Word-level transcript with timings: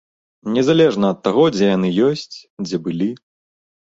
Незалежна 0.53 1.11
ад 1.13 1.19
таго, 1.27 1.43
дзе 1.57 1.65
яны 1.77 1.93
ёсць, 2.09 2.37
дзе 2.67 2.77
былі. 2.89 3.11